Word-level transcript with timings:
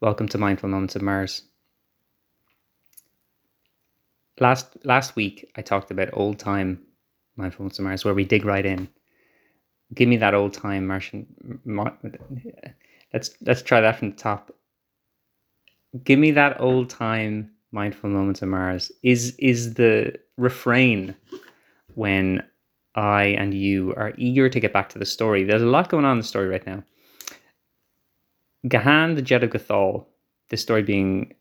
Welcome 0.00 0.28
to 0.28 0.38
Mindful 0.38 0.68
Moments 0.68 0.94
of 0.94 1.02
Mars. 1.02 1.42
Last 4.38 4.76
last 4.84 5.16
week 5.16 5.50
I 5.56 5.62
talked 5.62 5.90
about 5.90 6.10
old 6.12 6.38
time 6.38 6.80
Mindful 7.34 7.64
Moments 7.64 7.80
of 7.80 7.84
Mars, 7.84 8.04
where 8.04 8.14
we 8.14 8.24
dig 8.24 8.44
right 8.44 8.64
in. 8.64 8.88
Give 9.92 10.08
me 10.08 10.16
that 10.18 10.34
old 10.34 10.52
time 10.52 10.86
Martian. 10.86 11.26
Let's 13.12 13.30
let's 13.40 13.62
try 13.62 13.80
that 13.80 13.98
from 13.98 14.10
the 14.10 14.16
top. 14.16 14.54
Give 16.04 16.20
me 16.20 16.30
that 16.30 16.60
old 16.60 16.90
time 16.90 17.50
Mindful 17.72 18.08
Moments 18.08 18.40
of 18.40 18.50
Mars. 18.50 18.92
Is 19.02 19.34
is 19.40 19.74
the 19.74 20.14
refrain 20.36 21.16
when 21.96 22.44
I 22.94 23.24
and 23.36 23.52
you 23.52 23.94
are 23.96 24.14
eager 24.16 24.48
to 24.48 24.60
get 24.60 24.72
back 24.72 24.90
to 24.90 25.00
the 25.00 25.06
story. 25.06 25.42
There's 25.42 25.62
a 25.62 25.66
lot 25.66 25.88
going 25.88 26.04
on 26.04 26.12
in 26.12 26.18
the 26.18 26.24
story 26.24 26.46
right 26.46 26.64
now. 26.64 26.84
Gahan, 28.66 29.14
the 29.14 29.22
Jed 29.22 29.44
of 29.44 29.50
Gathol, 29.50 30.08
this 30.48 30.62
story 30.62 30.82
being 30.82 31.34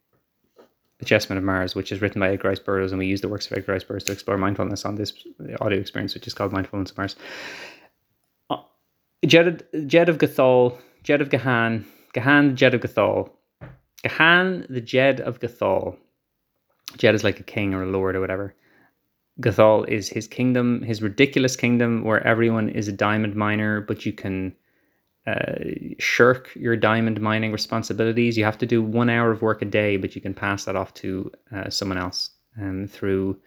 The 0.99 1.05
Chessmen 1.05 1.37
of 1.37 1.43
Mars, 1.43 1.75
which 1.75 1.91
is 1.91 2.01
written 2.01 2.19
by 2.19 2.29
Edgar 2.29 2.49
Rice 2.49 2.59
Burroughs, 2.59 2.91
and 2.91 2.99
we 2.99 3.07
use 3.07 3.21
the 3.21 3.29
works 3.29 3.49
of 3.49 3.57
Edgar 3.57 3.73
Rice 3.73 3.83
Burroughs 3.83 4.03
to 4.05 4.11
explore 4.11 4.37
mindfulness 4.37 4.85
on 4.85 4.95
this 4.95 5.13
audio 5.59 5.79
experience, 5.79 6.13
which 6.13 6.27
is 6.27 6.33
called 6.33 6.51
Mindfulness 6.51 6.91
of 6.91 6.97
Mars. 6.97 7.15
Uh, 8.49 8.57
Jet 9.25 9.47
of, 9.47 10.09
of 10.09 10.17
Gathol, 10.19 10.77
Jed 11.03 11.21
of 11.21 11.29
Gahan, 11.29 11.85
Gahan, 12.13 12.49
the 12.49 12.55
Jet 12.55 12.73
of 12.73 12.81
Gathol. 12.81 13.33
Gahan, 14.03 14.67
the 14.69 14.81
Jed 14.81 15.19
of 15.21 15.39
Gathol. 15.39 15.97
Jed 16.97 17.15
is 17.15 17.23
like 17.23 17.39
a 17.39 17.43
king 17.43 17.73
or 17.73 17.83
a 17.83 17.87
lord 17.87 18.15
or 18.15 18.21
whatever. 18.21 18.55
Gathol 19.41 19.83
is 19.85 20.09
his 20.09 20.27
kingdom, 20.27 20.81
his 20.81 21.01
ridiculous 21.01 21.55
kingdom 21.55 22.03
where 22.03 22.25
everyone 22.25 22.69
is 22.69 22.87
a 22.87 22.91
diamond 22.91 23.35
miner, 23.35 23.81
but 23.81 24.05
you 24.05 24.13
can 24.13 24.55
uh, 25.27 25.55
shirk 25.99 26.49
your 26.55 26.77
diamond 26.77 27.19
mining 27.19 27.51
responsibilities. 27.51 28.37
You 28.37 28.45
have 28.45 28.57
to 28.59 28.65
do 28.65 28.81
one 28.81 29.09
hour 29.09 29.31
of 29.31 29.41
work 29.41 29.61
a 29.61 29.65
day, 29.65 29.97
but 29.97 30.15
you 30.15 30.21
can 30.21 30.33
pass 30.33 30.63
that 30.65 30.77
off 30.77 30.93
to 30.95 31.29
uh, 31.53 31.69
someone 31.69 31.97
else 31.97 32.29
um, 32.59 32.87
through 32.87 33.37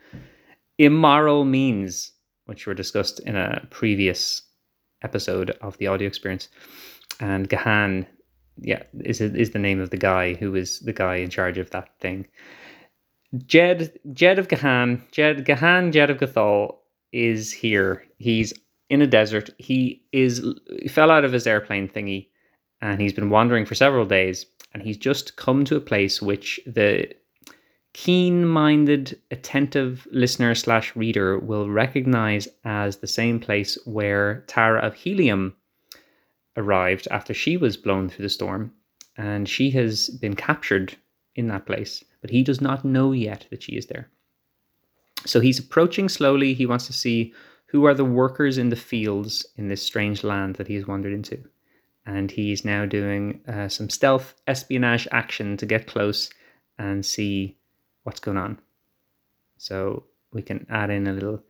immoral 0.79 1.45
means, 1.45 2.13
which 2.45 2.67
were 2.67 2.75
discussed 2.75 3.21
in 3.21 3.35
a 3.35 3.67
previous 3.71 4.43
episode 5.03 5.51
of 5.63 5.79
the 5.79 5.87
audio 5.87 6.07
experience. 6.07 6.49
And 7.19 7.49
Gahan, 7.49 8.07
yeah, 8.59 8.83
is 9.05 9.21
is 9.23 9.51
the 9.51 9.59
name 9.59 9.81
of 9.81 9.91
the 9.91 9.97
guy 9.97 10.35
who 10.35 10.55
is 10.55 10.81
the 10.81 10.93
guy 10.93 11.17
in 11.17 11.31
charge 11.31 11.57
of 11.57 11.71
that 11.71 11.89
thing. 12.01 12.27
Jed 13.47 13.99
Jed 14.13 14.39
of 14.39 14.49
Gahan, 14.49 15.03
Jed 15.13 15.47
Gahan, 15.47 15.93
Jed 15.93 16.11
of 16.11 16.19
Gathol 16.19 16.83
is 17.13 17.53
here. 17.53 18.05
He's 18.19 18.53
in 18.91 19.01
a 19.03 19.07
desert. 19.07 19.51
He 19.59 20.03
is 20.13 20.45
he 20.81 20.89
fell 20.89 21.11
out 21.11 21.25
of 21.25 21.33
his 21.33 21.47
airplane 21.47 21.89
thingy, 21.89 22.29
and 22.83 23.01
he's 23.01 23.13
been 23.13 23.31
wandering 23.31 23.65
for 23.65 23.75
several 23.75 24.05
days. 24.05 24.47
And 24.73 24.83
he's 24.83 24.99
just 24.99 25.35
come 25.37 25.65
to 25.65 25.77
a 25.77 25.81
place 25.81 26.23
which 26.23 26.61
the 26.65 27.13
keen-minded, 27.93 29.21
attentive 29.33 30.07
listener 30.13 30.55
slash 30.55 30.95
reader 30.95 31.41
will 31.41 31.69
recognize 31.69 32.47
as 32.65 32.99
the 32.99 33.09
same 33.09 33.41
place 33.41 33.77
where 33.85 34.45
Tara 34.47 34.81
of 34.81 34.95
Helium 34.95 35.57
arrived 36.57 37.09
after 37.11 37.35
she 37.35 37.57
was 37.57 37.77
blown 37.77 38.09
through 38.09 38.23
the 38.23 38.29
storm, 38.29 38.73
and 39.17 39.49
she 39.49 39.71
has 39.71 40.09
been 40.09 40.37
captured 40.37 40.97
in 41.35 41.49
that 41.49 41.67
place 41.67 42.05
but 42.21 42.31
he 42.31 42.43
does 42.43 42.61
not 42.61 42.85
know 42.85 43.13
yet 43.13 43.47
that 43.51 43.63
she 43.63 43.73
is 43.73 43.87
there. 43.87 44.09
So 45.27 45.41
he's 45.41 45.59
approaching 45.59 46.09
slowly. 46.09 46.55
He 46.55 46.67
wants 46.67 46.87
to 46.87 46.93
see 46.93 47.35
who 47.71 47.85
are 47.87 47.95
the 47.95 48.05
workers 48.05 48.59
in 48.59 48.69
the 48.69 48.77
fields 48.77 49.47
in 49.57 49.69
this 49.69 49.81
strange 49.81 50.25
land 50.25 50.57
that 50.57 50.67
he's 50.67 50.89
wandered 50.89 51.13
into. 51.13 51.41
And 52.05 52.31
he's 52.31 52.65
now 52.65 52.85
doing 52.85 53.41
uh, 53.47 53.69
some 53.69 53.89
stealth 53.89 54.35
espionage 54.49 55.07
action 55.13 55.57
to 55.59 55.67
get 55.67 55.87
close 55.87 56.31
and 56.79 57.07
see 57.07 57.57
what's 58.03 58.19
going 58.19 58.39
on. 58.39 58.59
So 59.59 60.05
we 60.33 60.43
can 60.43 60.67
add 60.69 60.91
in 60.91 61.07
a 61.07 61.13
little 61.13 61.45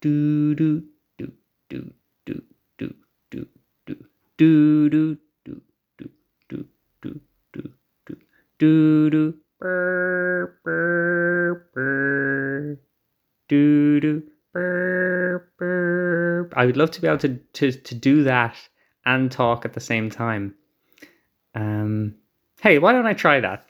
do 0.00 0.54
do 0.54 0.84
do 1.18 1.32
do 1.68 1.92
do 2.24 2.44
do 2.78 2.94
do 3.32 3.46
do 3.46 3.46
do 4.36 4.48
do 4.86 5.18
do 5.44 5.54
do 5.54 5.58
do 5.98 6.08
do 6.48 6.64
do 7.52 7.70
do 8.06 8.16
do 8.58 9.10
do 9.10 9.34
Burr, 9.60 10.58
burr, 10.62 11.70
burr. 11.72 12.78
Doo 13.48 14.00
doo. 14.00 14.22
I 16.56 16.66
would 16.66 16.76
love 16.76 16.90
to 16.92 17.00
be 17.00 17.08
able 17.08 17.18
to, 17.18 17.36
to, 17.54 17.72
to 17.72 17.94
do 17.94 18.24
that 18.24 18.56
and 19.04 19.30
talk 19.30 19.64
at 19.64 19.72
the 19.72 19.80
same 19.80 20.10
time. 20.10 20.54
Um, 21.54 22.14
hey, 22.60 22.78
why 22.78 22.92
don't 22.92 23.06
I 23.06 23.14
try 23.14 23.40
that? 23.40 23.66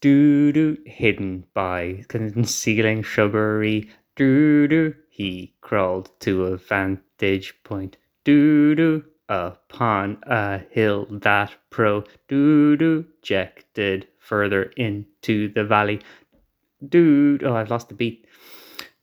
Do 0.00 0.50
do 0.52 0.78
hidden 0.86 1.44
by 1.52 2.04
concealing 2.08 3.02
shrubbery. 3.02 3.90
Do 4.16 4.66
do 4.66 4.94
he 5.10 5.54
crawled 5.60 6.10
to 6.20 6.46
a 6.46 6.56
vantage 6.56 7.54
point. 7.64 7.98
Do 8.24 8.74
do 8.74 9.04
upon 9.28 10.18
a 10.22 10.60
hill 10.70 11.06
that 11.10 11.54
pro 11.68 12.04
do 12.28 12.76
do 12.76 13.02
projected 13.02 14.08
further 14.18 14.64
into 14.76 15.52
the 15.52 15.64
valley. 15.64 16.00
Do 16.88 17.38
oh, 17.42 17.54
I've 17.54 17.70
lost 17.70 17.88
the 17.88 17.94
beat. 17.94 18.26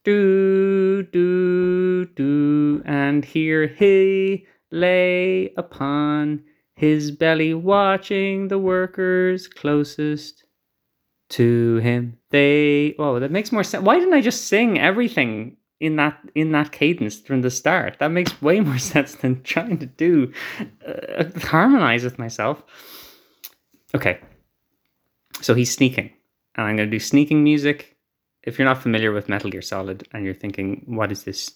Do 0.07 1.03
do 1.03 2.06
do, 2.06 2.81
and 2.85 3.25
here 3.25 3.68
he 3.68 4.47
lay 4.72 5.53
upon 5.57 6.44
his 6.78 7.12
belly, 7.12 7.53
watching 7.53 8.47
the 8.47 8.57
workers 8.57 9.50
closest 9.50 10.45
to 11.31 11.75
him. 11.79 12.18
They 12.29 12.95
oh, 12.97 13.19
that 13.19 13.31
makes 13.31 13.51
more 13.51 13.66
sense. 13.66 13.84
Why 13.84 14.00
didn't 14.00 14.13
I 14.13 14.22
just 14.22 14.47
sing 14.47 14.79
everything 14.79 15.57
in 15.81 15.97
that 15.97 16.18
in 16.35 16.53
that 16.53 16.72
cadence 16.72 17.19
from 17.19 17.41
the 17.41 17.51
start. 17.51 17.97
That 18.00 18.12
makes 18.12 18.41
way 18.41 18.59
more 18.62 18.79
sense 18.79 19.16
than 19.16 19.44
trying 19.44 19.78
to 19.79 19.88
do 19.88 20.31
uh, 20.88 21.25
harmonize 21.41 22.06
with 22.06 22.18
myself. 22.18 22.63
Okay, 23.94 24.22
so 25.41 25.53
he's 25.53 25.74
sneaking, 25.75 26.13
and 26.56 26.66
I'm 26.66 26.78
going 26.78 26.89
to 26.89 26.95
do 26.95 27.01
sneaking 27.01 27.44
music. 27.44 27.97
If 28.47 28.58
you're 28.58 28.66
not 28.66 28.81
familiar 28.81 29.12
with 29.12 29.28
Metal 29.28 29.50
Gear 29.50 29.62
Solid 29.62 30.08
and 30.13 30.24
you're 30.24 30.34
thinking, 30.34 30.84
what 30.85 31.12
is 31.12 31.24
this 31.24 31.52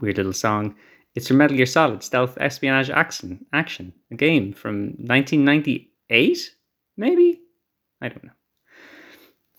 weird 0.00 0.16
little 0.16 0.32
song? 0.32 0.74
It's 1.14 1.28
from 1.28 1.36
Metal 1.36 1.56
Gear 1.56 1.66
Solid 1.66 2.02
Stealth 2.02 2.36
Espionage 2.40 2.90
Action, 2.90 3.46
Action, 3.52 3.92
a 4.10 4.16
game 4.16 4.52
from 4.52 4.88
1998, 4.98 6.50
maybe? 6.96 7.40
I 8.02 8.08
don't 8.08 8.24
know. 8.24 8.32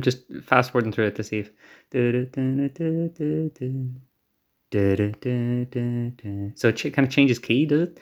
just 0.00 0.22
fast 0.42 0.70
forwarding 0.70 0.92
through 0.92 1.06
it 1.06 1.16
to 1.16 1.24
see 1.24 1.40
if. 1.40 1.50
So 6.58 6.68
it 6.68 6.94
kind 6.94 7.06
of 7.06 7.10
changes 7.10 7.38
key, 7.38 7.66
does 7.66 7.82
it? 7.82 8.00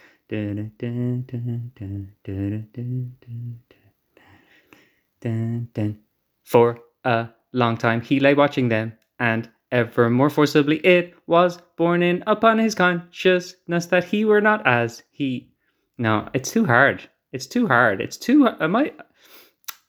For 6.45 6.79
a 7.05 7.29
long 7.53 7.77
time, 7.77 8.01
he 8.01 8.21
lay 8.21 8.35
watching 8.35 8.69
them, 8.69 8.93
and 9.19 9.51
ever 9.73 10.09
more 10.09 10.31
forcibly 10.31 10.77
it 10.79 11.15
was 11.27 11.59
borne 11.77 12.03
in 12.03 12.23
upon 12.29 12.59
his 12.59 12.77
consciousness 12.77 13.87
that 13.87 14.05
he 14.05 14.25
were 14.25 14.41
not 14.41 14.65
as 14.67 15.03
he 15.11 15.51
no, 15.99 16.29
it's 16.35 16.51
too 16.51 16.65
hard. 16.65 17.09
It's 17.33 17.47
too 17.47 17.67
hard. 17.67 18.01
It's 18.01 18.17
too. 18.17 18.49
I? 18.49 18.67
Might 18.67 18.99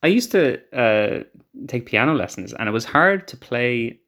I 0.04 0.07
used 0.07 0.31
to 0.34 0.60
uh, 0.72 1.24
take 1.68 1.88
piano 1.88 2.13
lessons, 2.13 2.54
and 2.54 2.69
it 2.69 2.72
was 2.72 2.86
hard 2.86 3.28
to 3.30 3.38
play. 3.38 4.00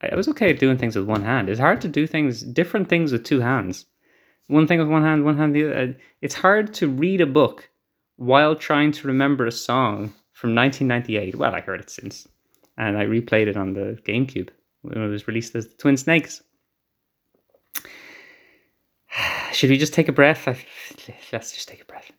I 0.00 0.14
was 0.14 0.28
okay 0.28 0.50
at 0.50 0.60
doing 0.60 0.78
things 0.78 0.96
with 0.96 1.06
one 1.06 1.24
hand. 1.24 1.48
It's 1.48 1.60
hard 1.60 1.80
to 1.82 1.88
do 1.88 2.06
things, 2.06 2.42
different 2.42 2.88
things 2.88 3.12
with 3.12 3.24
two 3.24 3.40
hands. 3.40 3.86
One 4.46 4.66
thing 4.66 4.78
with 4.78 4.88
one 4.88 5.02
hand, 5.02 5.24
one 5.24 5.36
hand 5.36 5.54
the 5.54 5.66
other. 5.66 5.96
It's 6.22 6.34
hard 6.34 6.72
to 6.74 6.88
read 6.88 7.20
a 7.20 7.26
book 7.26 7.68
while 8.16 8.54
trying 8.54 8.92
to 8.92 9.08
remember 9.08 9.46
a 9.46 9.52
song 9.52 10.14
from 10.32 10.54
1998. 10.54 11.34
Well, 11.34 11.54
I 11.54 11.60
heard 11.60 11.80
it 11.80 11.90
since, 11.90 12.28
and 12.78 12.96
I 12.96 13.04
replayed 13.04 13.48
it 13.48 13.56
on 13.56 13.72
the 13.72 13.98
GameCube 14.04 14.50
when 14.82 15.02
it 15.02 15.08
was 15.08 15.26
released 15.26 15.54
as 15.56 15.66
the 15.66 15.76
Twin 15.76 15.96
Snakes. 15.96 16.42
Should 19.52 19.70
we 19.70 19.78
just 19.78 19.92
take 19.92 20.08
a 20.08 20.12
breath? 20.12 20.46
Let's 21.32 21.52
just 21.52 21.68
take 21.68 21.82
a 21.82 21.84
breath. 21.84 22.10